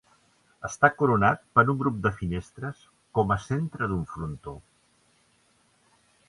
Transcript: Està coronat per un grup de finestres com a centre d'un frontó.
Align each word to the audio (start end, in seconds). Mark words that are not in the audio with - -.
Està 0.69 0.89
coronat 1.01 1.43
per 1.57 1.63
un 1.73 1.77
grup 1.81 1.99
de 2.05 2.11
finestres 2.21 2.81
com 3.19 3.35
a 3.37 3.39
centre 3.45 3.91
d'un 3.93 4.01
frontó. 4.15 4.55